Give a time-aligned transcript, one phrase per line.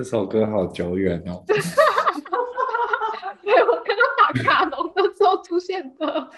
[0.00, 1.44] 这首歌好久远哦。
[1.44, 1.52] 对，
[3.62, 6.30] 我刚刚打卡农的时候出现的。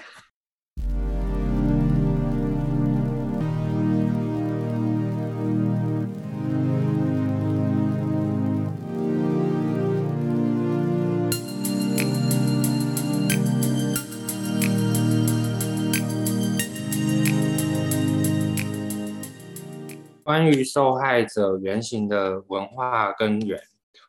[20.32, 23.60] 关于受害者原型的文化根源，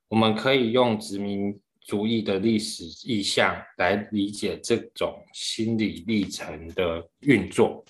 [0.08, 7.84] 我们可以用殖民主义的历史意象来理解这种心理历程的运作。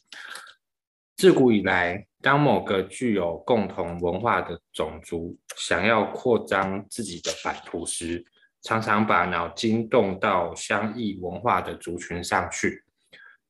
[1.15, 8.25] 自古以来，当某个具有共同文化的种族想要扩张自己的版图时，
[8.63, 12.83] 常常把脑筋动到相异文化的族群上去。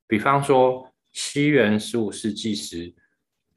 [0.06, 2.94] 比方说，西元十五世纪时，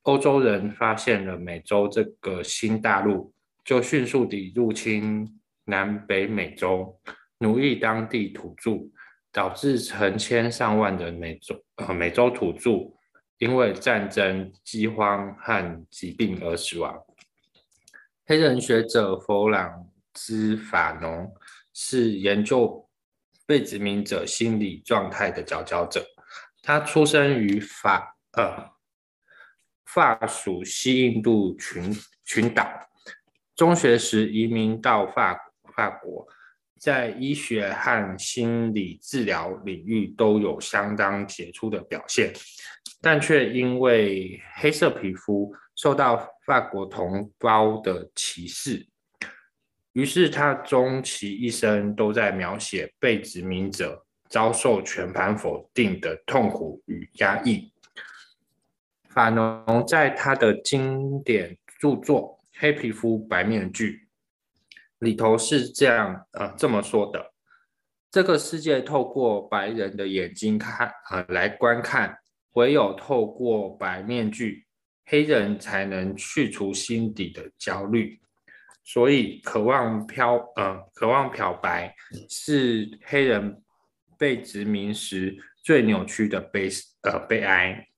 [0.06, 3.32] 欧洲人发现了美洲这个新大陆，
[3.64, 6.96] 就迅速地入侵南北美洲，
[7.38, 8.88] 奴役当地土著，
[9.32, 12.70] 导致成千上万的美洲呃美洲土著
[13.38, 16.96] 因为战争、饥荒和疾病而死亡。
[18.26, 21.34] 黑人学者弗朗兹法农
[21.74, 22.88] 是研究
[23.44, 26.06] 被殖民者心理状态的佼佼者。
[26.62, 28.75] 他出生于法呃。
[29.86, 32.68] 法属西印度群群岛，
[33.54, 35.38] 中学时移民到法
[35.74, 36.26] 法国，
[36.78, 42.32] 在医学和心理治疗领域都有相当杰出的表现，
[43.00, 48.86] 但却因为黑色皮肤受到法国同胞的歧视，
[49.92, 57.72] 于是他终其一生都在描写被殖民者遭受全盘否定的痛苦与压抑。
[59.16, 63.92] 法农在他的经典著作《黑皮肤白面具》
[64.98, 67.32] 里头是这样呃这么说的：
[68.10, 72.14] 这个世界透过白人的眼睛看呃来观看，
[72.52, 74.66] 唯有透过白面具，
[75.06, 78.20] 黑人才能去除心底的焦虑。
[78.84, 81.94] 所以，渴望漂呃渴望漂白
[82.28, 83.62] 是黑人
[84.18, 85.34] 被殖民时
[85.64, 86.68] 最扭曲的悲
[87.04, 87.88] 呃悲哀。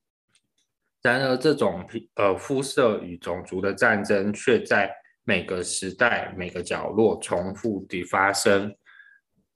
[1.02, 4.90] 然而，这种呃肤色与种族的战争却在
[5.24, 8.74] 每个时代、每个角落重复地发生。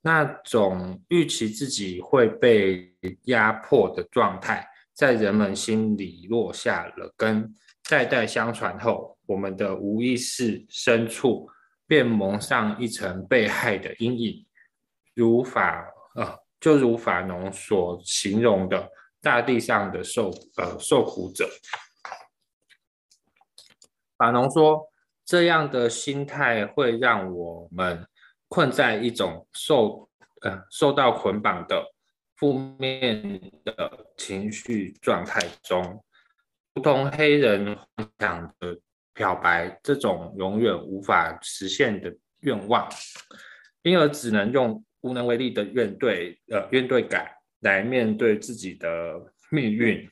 [0.01, 2.93] 那种预期自己会被
[3.23, 7.53] 压迫的状态，在人们心里落下了根。
[7.89, 11.47] 代代相传后，我们的无意识深处
[11.87, 14.45] 便蒙上一层被害的阴影，
[15.13, 18.89] 如法呃，就如法农所形容的。
[19.23, 21.49] 大地上的受呃受苦者，
[24.17, 24.85] 法农说，
[25.23, 28.05] 这样的心态会让我们
[28.49, 30.09] 困在一种受
[30.41, 31.89] 呃受到捆绑的
[32.35, 36.03] 负面的情绪状态中，
[36.73, 37.77] 如同黑人
[38.19, 38.77] 想的
[39.13, 42.89] 漂白这种永远无法实现的愿望，
[43.83, 47.25] 因而只能用无能为力的怨对呃怨对感。
[47.63, 50.09] 来面对自己的命运，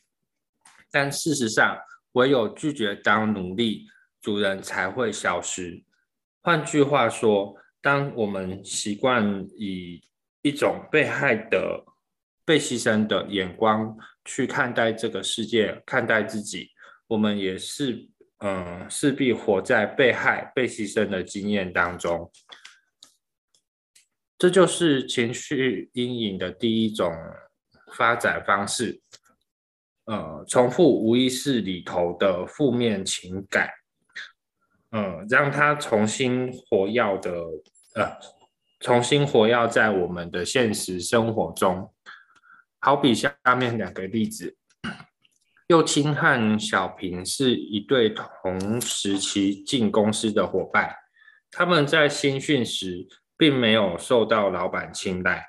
[0.91, 1.77] 但事实上，
[2.13, 3.87] 唯有拒绝当奴隶，
[4.21, 5.83] 主人才会消失。
[6.41, 10.01] 换句话说，当我们习惯以
[10.41, 11.83] 一种被害的、
[12.45, 13.95] 被牺牲的眼光
[14.25, 16.69] 去看待这个世界、看待自己，
[17.07, 18.07] 我们也是，
[18.39, 22.31] 嗯，势必活在被害、被牺牲的经验当中。
[24.41, 27.13] 这就是情绪阴影的第一种
[27.93, 28.99] 发展方式，
[30.05, 33.69] 呃，重复无意识里头的负面情感，
[34.89, 37.31] 呃，让它重新活跃的，
[37.93, 38.17] 呃，
[38.79, 41.93] 重新活跃在我们的现实生活中。
[42.79, 44.57] 好比下面两个例子，
[45.67, 50.95] 右青和小平是一对同时期进公司的伙伴，
[51.51, 53.07] 他们在新训时。
[53.41, 55.43] 并没有受到老板青睐，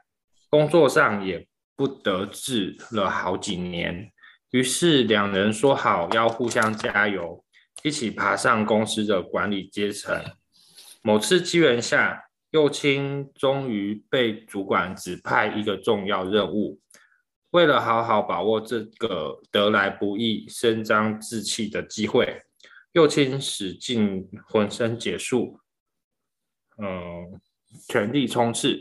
[0.48, 1.46] 工作上也
[1.76, 4.10] 不得志了好几年。
[4.50, 7.44] 于是两人说好要互相加油，
[7.82, 10.24] 一起爬上公司的管理阶层。
[11.02, 16.80] 某次机缘下，右青终于被主管指派一个重要任务。
[17.50, 22.40] 为了好好把握这个得来不易、伸张志气的机会，
[22.92, 25.60] 右青使尽浑身解数，
[26.78, 27.38] 嗯。
[27.88, 28.78] 全力冲刺，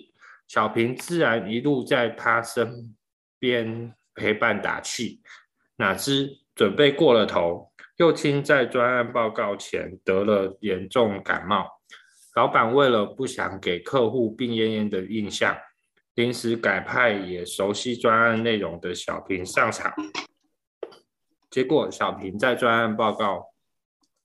[0.47, 2.95] 小平自然一路在他身
[3.39, 5.21] 边陪伴打气。
[5.77, 11.67] 哪知准备过了头，右青在专案报告前得了严重感冒，
[12.35, 15.57] 老板为了不想给客户病恹恹的印象，
[16.13, 19.93] 临时改派也熟悉专案内容的小平上场。
[21.49, 23.47] 结果，小平在专案报告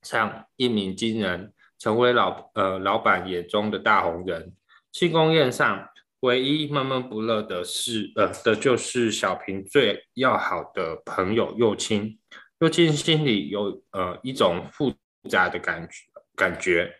[0.01, 4.53] 上一鸣惊人，成为老呃老板眼中的大红人。
[4.91, 5.87] 庆功宴上，
[6.21, 12.19] 唯一闷闷不乐的是呃的就是小平最要好的朋友右青。
[12.59, 14.91] 右青心里有呃一种复
[15.29, 16.91] 杂的感觉，感觉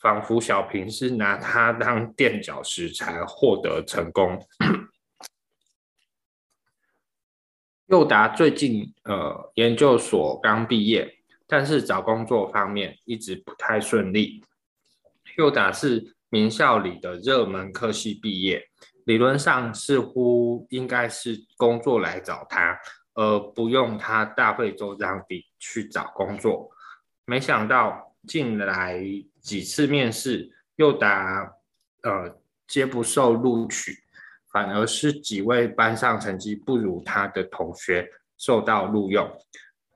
[0.00, 4.38] 仿佛小平是拿他当垫脚石才获得成功。
[7.88, 11.19] 佑达最近呃研究所刚毕业，
[11.50, 14.42] 但是找工作方面一直不太顺利。
[15.36, 18.64] 又达是名校里的热门科系毕业，
[19.04, 22.78] 理论上似乎应该是工作来找他，
[23.14, 26.70] 而不用他大费周章地去找工作。
[27.24, 29.02] 没想到近来
[29.40, 31.52] 几次面试，又达
[32.02, 33.92] 呃皆不受录取。
[34.52, 39.30] 反而是几位班上成绩不如他的同学受到录用，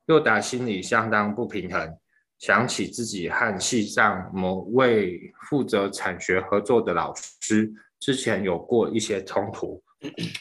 [0.07, 1.99] 又达心里相当不平衡，
[2.39, 9.83] 想起自己和系上某位负责产学合作的老师之前有过一些冲突，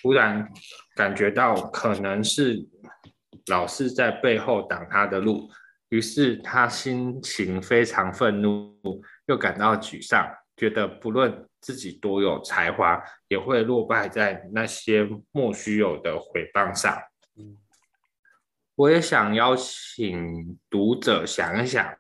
[0.02, 0.48] 突然
[0.96, 2.68] 感觉到可能是
[3.48, 5.50] 老师在背后挡他的路，
[5.90, 8.76] 于是他心情非常愤怒，
[9.28, 10.28] 又感到沮丧，
[10.58, 11.46] 觉得不论。
[11.64, 16.94] 自己多有才华，也会落败在那些莫须有的诽谤上。
[18.76, 21.96] 我也想邀请读者想一想，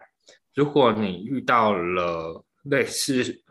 [0.53, 3.43] 如果你遇到了类似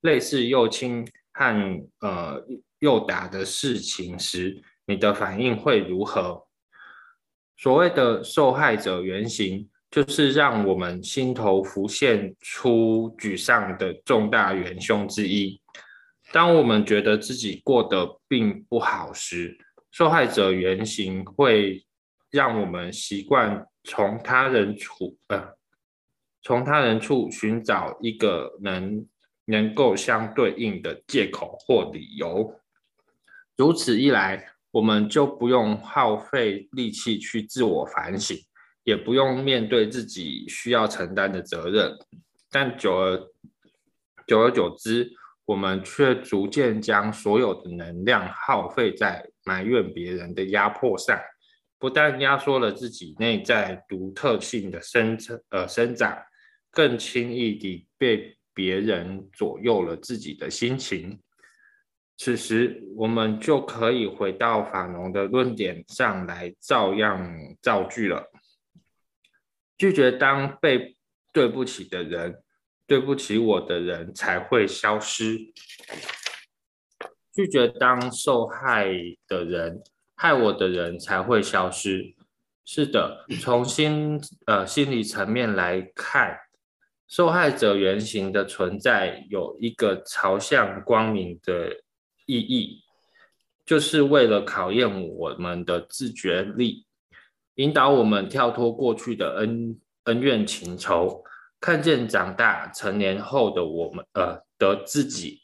[0.00, 2.46] 类似右倾和呃
[2.78, 6.46] 右打的事情时，你的反应会如何？
[7.56, 9.68] 所谓的受害者原型。
[9.90, 15.60] 就是让我们心头浮现出沮丧的重大元凶之一。
[16.30, 19.58] 当我们觉得自己过得并不好时，
[19.90, 21.84] 受害者原型会
[22.30, 25.54] 让我们习惯从他人处呃
[26.42, 29.06] 从他人处寻找一个能
[29.44, 32.60] 能够相对应的借口或理由。
[33.56, 38.36] 如此一来，我们就不用耗费力气去自我反省。
[38.82, 41.94] 也不用面对自己需要承担的责任，
[42.50, 43.18] 但久而
[44.26, 45.12] 久而久之，
[45.44, 51.20] 我们却逐渐将所有的能量耗费在埋怨别人的压迫上，
[51.76, 56.16] 不但压缩了自己内在独特性的生成呃生长，
[56.70, 61.20] 更轻易地被别人左右了自己的心情。
[62.16, 68.30] 此时，我们就可以回到法农的论点上来，照样造句了。
[69.76, 70.96] 拒绝当被
[71.32, 72.40] 对不起的人，
[72.86, 75.38] 对不起我的人才会消失。
[77.40, 78.92] 拒绝当受害
[79.26, 79.82] 的人，
[80.14, 82.14] 害我的人才会消失。
[82.66, 86.36] 是的，从心呃心理层面来看，
[87.08, 91.74] 受害者原型的存在有一个朝向光明的
[92.26, 92.82] 意义，
[93.64, 96.84] 就是为了考验我们的自觉力。
[97.54, 101.24] 引导我们跳脱过去的恩恩怨情仇，
[101.58, 105.40] 看见长大成年后的我们，呃的自己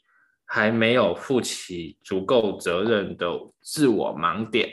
[0.47, 3.27] 还没有负起足够责任的
[3.61, 4.69] 自我盲点。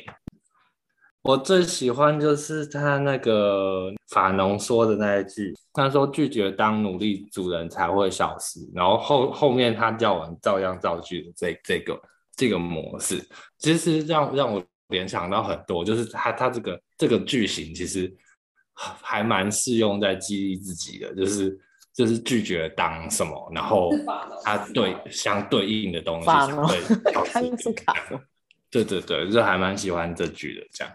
[1.21, 12.01] 我最喜欢就是他那个法农说的那一句，他说拒绝当奴隶主人才会消失，然后后后面他叫完照样造句的这这个
[12.35, 13.23] 这个模式，
[13.59, 16.81] 其实让让我联想到很多，就是他他这个。
[16.97, 18.17] 这个句型其实
[18.73, 21.59] 还蛮适用在激励自己的，就是
[21.95, 23.91] 就是拒绝当什么，然后
[24.43, 27.95] 他对相对应的东西对， 他是卡
[28.71, 30.93] 对对对，就还蛮喜欢这句的这样。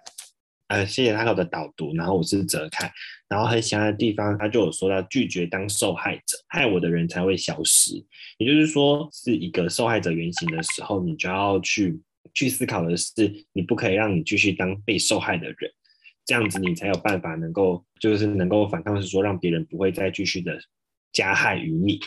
[0.68, 2.92] 呃，谢谢他给我的导读，然后我是泽凯，
[3.28, 7.94] 然后很喜欢的地方，他就有说到拒绝当受害者，害我的人才会消失，
[8.38, 12.00] 也就是说是一个受害者原型的时候，你就要去
[12.36, 13.14] 去思考的是，
[13.54, 15.72] 你不可以让你继续当被受害的人。
[16.26, 20.56] 这样子你才有办法能够，就是能够反抗，是说让别人不会再继续的
[21.12, 22.00] 加害于你。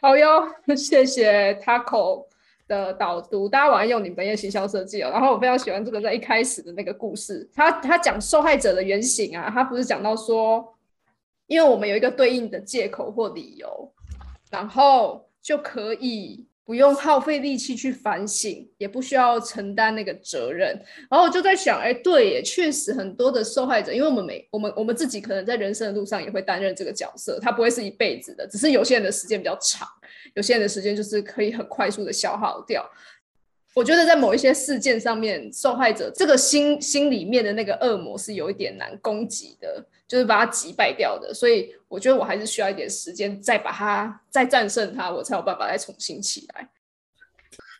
[0.00, 2.26] 好哟， 谢谢 Taco
[2.66, 5.10] 的导读，大家晚上用你们的行销设计哦。
[5.10, 10.76] 然后我非常喜欢这个在一开始的那个故事，他他讲受害者的原型啊，他不是讲到说，
[11.46, 13.92] 因为我们有一个对应的借口或理由，
[14.50, 16.46] 然后就可以。
[16.70, 20.68] 不用耗费力气去反省，也不需要承担那个责任。
[21.10, 29.88] 然后我就在想，哎，对，也确实很多的受害者，因为我们每我们我们自己可能在人生的路上也会担任这个角色，他不会是一辈子的，只是有些人的时间比较长，
[30.34, 32.88] 有些人的时间就是可以很快速的消耗掉。
[33.74, 41.32] 我觉得在某一些事件上面，受害者这个心心里面的那个恶魔是有一点难攻击的，就是把它击败掉的。
[41.32, 46.68] 所以我觉得我还是需要一点时间，再把它再战胜它，我才有办法再重新起来。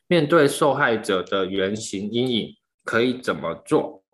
[0.07, 4.05] 面对受害者的原型阴影，可以怎么做？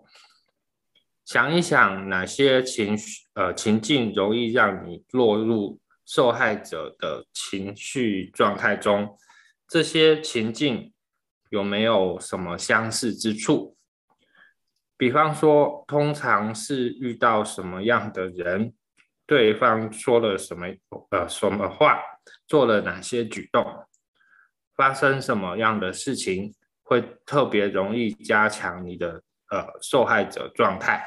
[1.26, 9.18] 想一想哪些情绪呃情境容易让你落入受害者的情绪状态中？
[9.68, 10.92] 这些情境。
[11.50, 13.75] 有没有什么相似之处？
[14.97, 18.73] 比方说，通常是遇到什么样的人，
[19.26, 20.67] 对方说了什么
[21.11, 22.00] 呃什么话，
[22.47, 23.65] 做了哪些举动，
[24.75, 31.05] 发生什么样的事情，会特别容易加强你的呃受害者状态？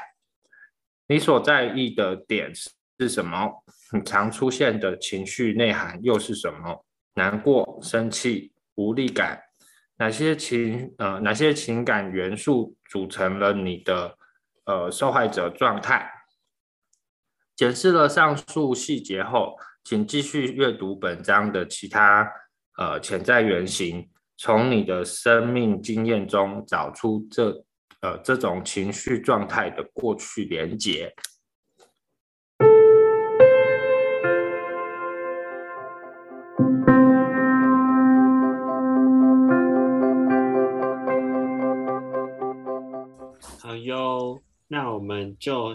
[1.08, 3.64] 你所在意的点是什么？
[3.92, 6.84] 你常出现的情绪内涵又是什么？
[7.14, 9.42] 难过、生气、无力感。
[10.00, 14.16] 哪些情呃哪些情感元素组成了你的
[14.64, 16.10] 呃受害者状态？
[17.54, 19.54] 检视了上述细节后，
[19.84, 22.26] 请继续阅读本章的其他
[22.78, 27.50] 呃潜在原型，从你的生命经验中找出这
[28.00, 31.14] 呃这种情绪状态的过去连结。
[43.90, 45.74] 哟那我们就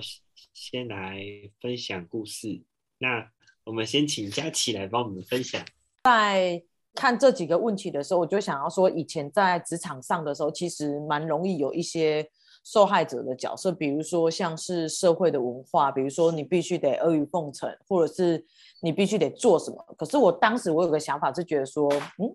[0.54, 1.20] 先来
[1.60, 2.64] 分享故事。
[2.98, 3.30] 那
[3.66, 5.62] 我们先请佳琪来帮我们分享。
[6.06, 12.26] 在看这几个问题的时候，我就想要说，以前在职场上的时候，其实蛮容易有一些
[12.64, 18.46] 受害者的角色，比如说像是社会的文化，比如说你必须得阿谀奉承，或者是
[18.82, 19.96] 你必须得做什么。
[19.98, 22.34] 可是我当时我有个想法是觉得说，嗯，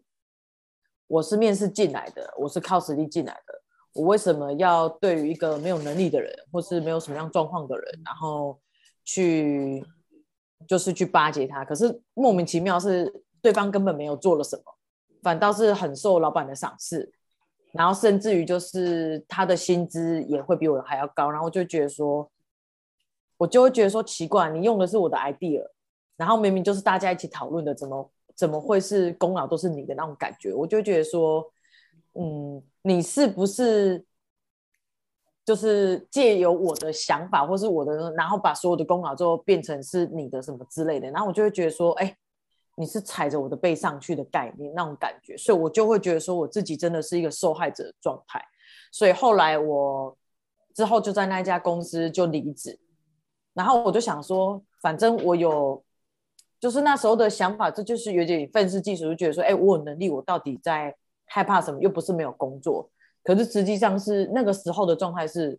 [1.06, 3.59] 我是面试进来的，我是靠实力进来的。
[3.92, 8.56] 我为什么要对于一个没有能力的人，或是没有什么样状况的人，然后
[9.04, 9.84] 去
[10.68, 11.64] 就是去巴结他？
[11.64, 14.62] 可是莫名其妙是对方根本没有做了什么，
[15.22, 17.12] 反倒是很受老板的赏识，
[17.72, 22.30] 然后甚至于就是他的薪资也会比我还要高，然后就觉得说，
[23.38, 25.66] 我就会觉得说奇怪，你用的是我的 idea，
[26.16, 30.54] 然后明明就是大家一起讨论的，怎么怎么会是功劳都是你的那种感觉？
[30.54, 31.44] 我就觉得说。
[32.14, 34.04] 嗯，你是不是
[35.44, 41.08] 就是借由我的想法，或是我的，然后把所有的功劳就变成是你的什么之类的？
[41.10, 42.16] 然后我就会觉得说，哎，
[42.76, 48.44] 你是踩着我的背上去的概念那种感觉，所以我就会觉得说，我自己真的是一个受害者状态。
[48.92, 50.16] 所以后来我
[50.74, 52.78] 之后就在那家公司就离职，
[53.54, 55.82] 然后我就想说，反正我有，
[56.58, 60.96] 就是那时候的想法，这就是有点愤世嫉俗，就觉得说，哎，我有能力，我到底在。
[61.32, 61.80] 害怕什么？
[61.80, 62.90] 又不是没有工作，
[63.22, 65.56] 可是实际上是那个时候的状态是，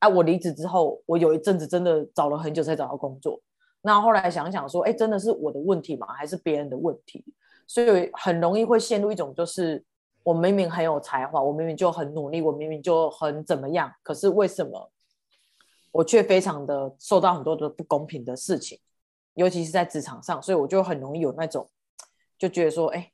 [0.00, 3.40] 哎，我离职之后，我有一阵子真的找了很久才找到工作。
[3.82, 6.08] 那后来想想说，哎，真的是我的问题吗？
[6.08, 7.24] 还是别人的问题？
[7.68, 9.84] 所以很容易会陷入一种，就是
[10.24, 14.90] 我明明很有才华，我明明就很努力，我明明就很怎么样，可是为什么
[15.92, 18.80] 我却非常的受到很多的不公平的事情，
[19.34, 21.70] 尤其是在职场上，所以我就很容易有那种
[22.36, 23.12] 就觉得说，哎。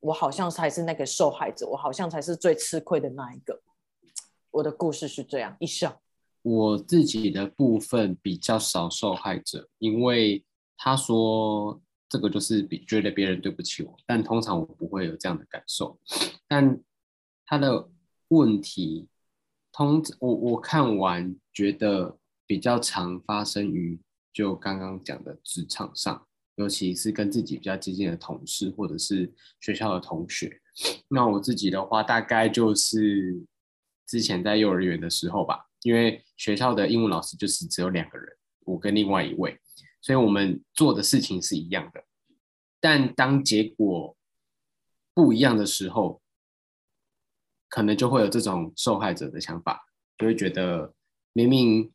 [0.00, 3.60] 我好像才是那个受害者，我好像才是最吃亏的那一个。
[4.50, 6.00] 我的故事是这样，一笑。
[6.42, 10.44] 我自己的部分比较少受害者，因为
[10.76, 15.98] 他说这个就是比觉得别人对不起我，但通常我不会有这样的感受。
[16.46, 16.80] 但
[17.44, 17.90] 他的
[18.28, 19.08] 问题，
[19.72, 24.00] 通我我看完觉得比较常发生于
[24.32, 26.27] 就刚刚讲的职场上。
[26.58, 30.60] 尤其是跟自己比较接近的同事，或者是学校的同学。
[31.08, 33.40] 那我自己的话，大概就是
[34.08, 39.56] 之前在幼儿园的时候吧，因为学校的英文老师就是只有两个人，我跟另外一位，
[40.00, 42.02] 所以我们做的事情是一样的。
[42.80, 44.16] 但当结果
[45.14, 46.20] 不一样的时候，
[47.68, 49.86] 可能就会有这种受害者的想法，
[50.16, 50.92] 就会觉得
[51.32, 51.92] 明明，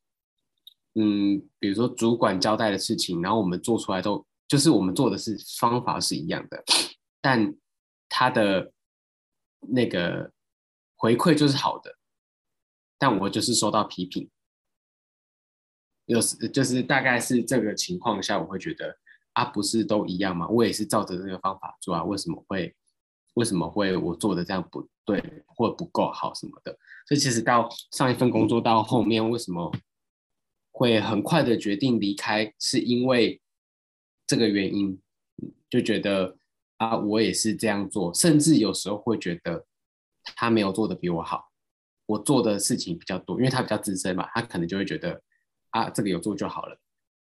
[0.96, 4.26] 嗯，比如说主管交代的事情，然后我们做出来都。
[4.54, 6.64] 就是我们做的是方法是一样的，
[7.20, 7.56] 但
[8.08, 8.72] 他的
[9.62, 10.32] 那个
[10.96, 11.98] 回馈就是好的，
[13.00, 14.30] 但我就是收到批评，
[16.06, 18.96] 有时就是大概是这个情况下，我会觉得
[19.32, 20.48] 啊，不是都一样吗？
[20.48, 22.76] 我也是照着这个方法做啊，为什么会
[23.34, 26.72] 为什么会我做的这样不对或不够好什么的。
[27.08, 29.76] 所以其实到上一份工作到后面，为什么
[30.70, 33.42] 会很快的决定离开，是因为
[34.26, 35.00] 这个原因，
[35.70, 36.38] 就觉得
[36.78, 39.66] 啊，我也是这样做，甚至有时候会觉得
[40.36, 41.52] 他没有做的比我好，
[42.06, 45.22] 我做的事情比较多，因为他比较资深嘛，他可能就会觉得
[45.72, 46.80] 啊，这个有做就好了。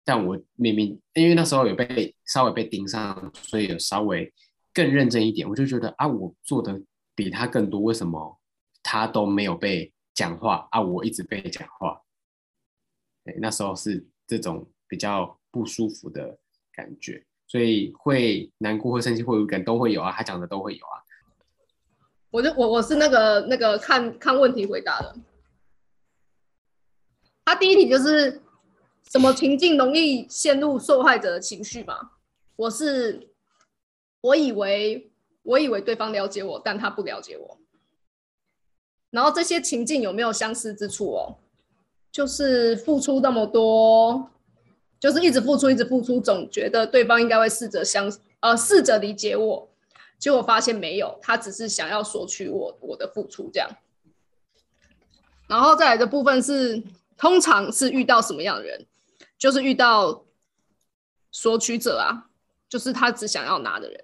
[0.03, 4.33] 但我明明因为那时候有被稍微被盯上，所以有稍微
[4.73, 6.81] 更认真一点，我就觉得啊，我做的
[7.13, 8.39] 比他更多，为什么
[8.81, 10.79] 他都没有被讲话啊？
[10.79, 12.01] 我一直被讲话，
[13.25, 16.39] 对，那时候是这种比较不舒服的
[16.77, 21.03] 感觉，所以会难过、会生气、会无感都会有啊，他讲的都会有啊。
[22.29, 25.15] 我就我我是那个那个看看问题回答的。
[27.43, 28.41] 他第一题就是
[29.09, 32.11] 什么情境容易陷入受害者的情绪嘛？
[32.55, 33.27] 我是
[34.21, 35.09] 我以为
[35.41, 37.57] 我以为对方了解我，但他不了解我。
[39.09, 41.39] 然后这些情境有没有相似之处哦？
[42.11, 44.29] 就是付出那么多，
[44.99, 49.69] 就是一直付出，一直付出，总觉得对方应该会试着相呃试着理解我，
[50.17, 53.69] 结果发现没有，他只是想要索取我我的付出这样。
[55.47, 56.83] 然后再来的部分是，
[57.17, 58.85] 通常是遇到什么样的人？
[59.37, 60.25] 就是遇到
[61.31, 62.29] 索取者啊，
[62.67, 64.03] 就是他只想要拿的人。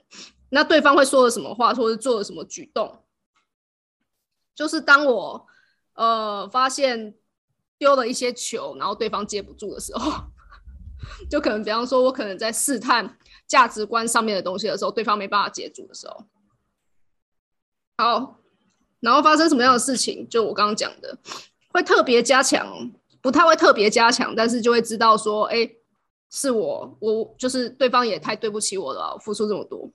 [0.49, 3.03] 那对方会说了什么话，或者做了什么举动？
[4.53, 5.47] 就是当我
[5.95, 7.15] 呃发现
[7.79, 10.11] 丢了一些球，然后对方接不住的时候，
[11.29, 13.17] 就可能比方说，我可能在试探
[13.47, 16.25] 价值观上面的东西的时候，对方没办法接住的时候，
[17.97, 18.39] 好，
[18.99, 20.27] 然后发生什么样的事情？
[20.29, 21.17] 就我刚刚讲的，
[21.69, 22.91] 会特别加强，
[23.21, 25.69] 不太会特别加强，但是就会知道说，哎，
[26.29, 29.89] 是我，我就是对方也太对不起我了，付出这么多。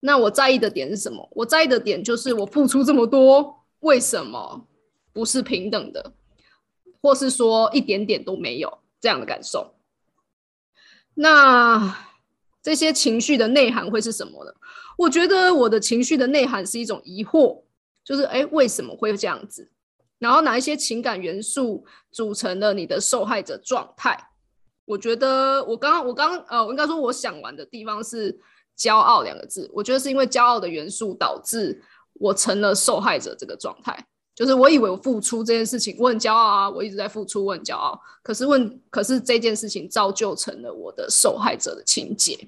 [0.00, 1.28] 那我在意的点是什么？
[1.32, 4.66] 我在意的点就是我付出这么多，为什么
[5.12, 6.12] 不是平等的，
[7.00, 9.74] 或是说一点点都没有这样的感受？
[11.20, 11.96] 那
[12.62, 14.52] 这些情绪的内涵会是什么呢？
[14.96, 17.62] 我觉得我的情绪的内涵是一种疑惑，
[18.04, 19.68] 就是哎，为什么会这样子？
[20.18, 24.16] 然后哪一些情感元素组成了你的受害者状态？
[24.84, 28.38] 我觉得我刚刚我刚呃，我应该说我想完的地方是。
[28.78, 34.06] 骄傲两个字，我觉得是因为骄傲的元素导致我成了受害者这个状态。
[34.38, 38.00] 就是我以为我付出这件事情，我很骄傲啊，我一直在付出，我很骄傲。
[38.22, 42.38] 可是问，可是这件事情造就成了我的受害者的情节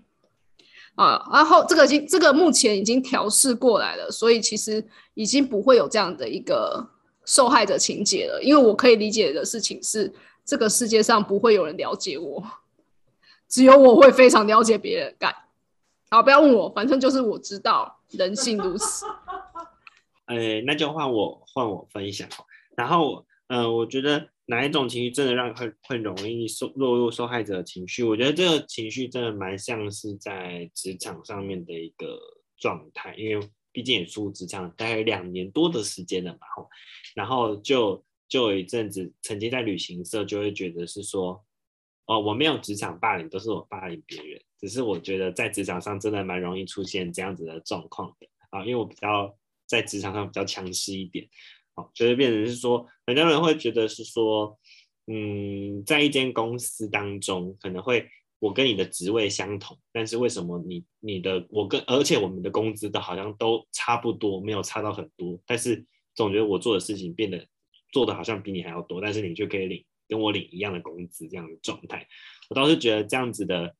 [0.94, 1.28] 啊。
[1.32, 6.88] 然后这个已经，这个目前已经调试过来了，所以其实已经不会有这样的一个
[7.24, 8.40] 受害者情节了。
[8.40, 12.40] 因为我可以理解的事情是，这个世界上不会有人了解我，
[13.48, 15.12] 只有我会非常了解别人。
[15.18, 15.34] 干。
[16.08, 19.06] 好，不要问我，反正就是我知道人性如此。
[20.30, 22.28] 呃，那就换我换我分享。
[22.76, 28.04] 然后，呃，我觉得哪一种情绪真的让会会容易受落入受害者的情绪？
[28.04, 32.16] 我觉得这个情绪真的蛮像是在职场上面的一个
[32.56, 36.38] 状态，因为毕竟也出职场大概两年多的时间了嘛。
[37.16, 41.44] 然后就就有一阵子曾经在旅行社就会觉得是说，
[42.06, 44.40] 哦，我没有职场霸凌，都是我霸凌别人。
[44.60, 49.34] 只是我觉得在职场上真的蛮容易出现这样子的状况的啊，因为我比较
[49.70, 51.28] 在职场上比较强势一点，
[51.76, 54.58] 好，就会变成是说，很多人会觉得是说，
[55.06, 58.08] 嗯，在一间公司当中，可能会
[58.40, 67.46] 我跟你的职位相同，但是为什么你你的我跟而且我们的工资都好像都差不多，没有差到很多，但是总觉得我做的事情变得
[67.92, 72.08] 做的好像比你还要多，但是你却可以领跟我领一样的工资这样的状态，
[72.48, 73.76] 我倒是觉得这样子的。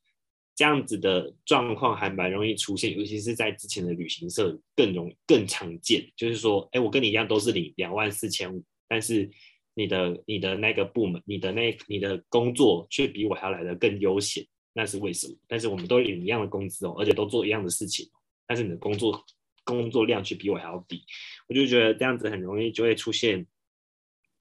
[0.60, 6.06] 这样子的状况还蛮容易出现，尤其是在之前的旅行社更容更常见。
[6.14, 9.30] 就是说，哎，我跟你一样都是领两万四千五，但是
[9.72, 15.34] 你的你的那个部门，你的那你的工作却比我还要来的更悠闲，那是为什么？
[15.48, 18.06] 但是我们都领一样的工资哦，而且都做一样的事情，
[18.46, 19.24] 但是你的工作
[19.64, 21.02] 工作量却比我还要低，
[21.48, 23.46] 我就觉得这样子很容易就会出现，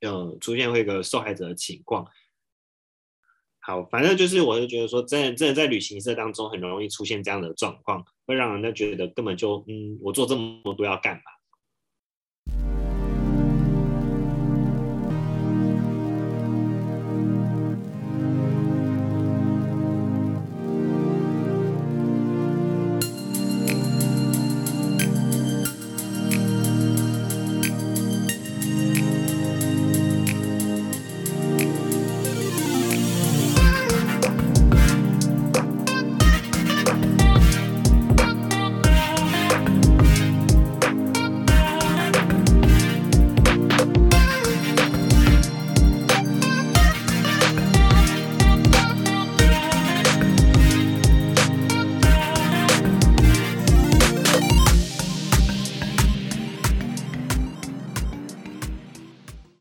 [0.02, 2.06] 呃，出现会一个受害者的情况。
[3.70, 11.22] 好，反正就是，我就觉得说，真的，真的在旅行社当中很容易出现这样的状况，会让人家觉得根本就，嗯，我做这么多要干嘛？